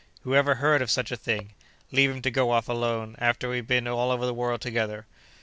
Who 0.23 0.33
ever 0.33 0.55
heard 0.55 0.81
of 0.81 0.89
such 0.89 1.11
a 1.11 1.15
thing? 1.15 1.53
Leave 1.91 2.09
him 2.09 2.23
to 2.23 2.31
go 2.31 2.49
off 2.49 2.67
alone, 2.67 3.13
after 3.19 3.47
we've 3.49 3.67
been 3.67 3.87
all 3.87 4.09
over 4.09 4.25
the 4.25 4.33
world 4.33 4.59
together! 4.59 5.05